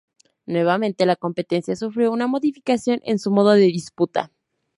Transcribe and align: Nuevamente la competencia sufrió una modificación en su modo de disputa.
Nuevamente 0.47 1.05
la 1.05 1.15
competencia 1.15 1.75
sufrió 1.75 2.11
una 2.11 2.25
modificación 2.25 3.01
en 3.03 3.19
su 3.19 3.29
modo 3.29 3.51
de 3.51 3.65
disputa. 3.65 4.31